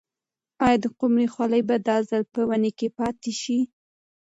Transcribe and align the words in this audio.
آیا 0.65 0.77
د 0.83 0.85
قمرۍ 0.99 1.27
خلی 1.35 1.61
به 1.67 1.75
دا 1.87 1.97
ځل 2.09 2.23
په 2.33 2.39
ونې 2.49 2.71
کې 2.77 2.87
پاتې 2.97 3.31
شي؟ 3.41 3.59